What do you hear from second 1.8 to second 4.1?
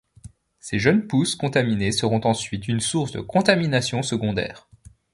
seront ensuite une source de contaminations